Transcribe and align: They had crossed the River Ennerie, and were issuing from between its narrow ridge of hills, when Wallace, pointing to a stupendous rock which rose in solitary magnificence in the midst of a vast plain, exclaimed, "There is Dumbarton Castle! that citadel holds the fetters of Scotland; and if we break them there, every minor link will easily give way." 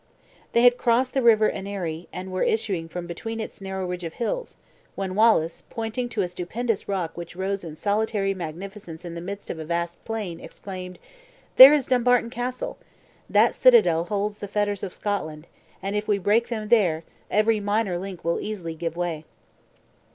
They 0.53 0.63
had 0.63 0.79
crossed 0.79 1.13
the 1.13 1.21
River 1.21 1.47
Ennerie, 1.51 2.07
and 2.11 2.31
were 2.31 2.41
issuing 2.41 2.89
from 2.89 3.05
between 3.05 3.39
its 3.39 3.61
narrow 3.61 3.85
ridge 3.85 4.03
of 4.03 4.15
hills, 4.15 4.57
when 4.95 5.13
Wallace, 5.13 5.61
pointing 5.69 6.09
to 6.09 6.23
a 6.23 6.27
stupendous 6.27 6.87
rock 6.87 7.15
which 7.15 7.35
rose 7.35 7.63
in 7.63 7.75
solitary 7.75 8.33
magnificence 8.33 9.05
in 9.05 9.13
the 9.13 9.21
midst 9.21 9.51
of 9.51 9.59
a 9.59 9.63
vast 9.63 10.03
plain, 10.03 10.39
exclaimed, 10.39 10.97
"There 11.57 11.71
is 11.75 11.85
Dumbarton 11.85 12.31
Castle! 12.31 12.79
that 13.29 13.53
citadel 13.53 14.05
holds 14.05 14.39
the 14.39 14.47
fetters 14.47 14.81
of 14.81 14.91
Scotland; 14.91 15.45
and 15.83 15.95
if 15.95 16.07
we 16.07 16.17
break 16.17 16.47
them 16.47 16.69
there, 16.69 17.03
every 17.29 17.59
minor 17.59 17.99
link 17.99 18.25
will 18.25 18.39
easily 18.39 18.73
give 18.73 18.97
way." 18.97 19.23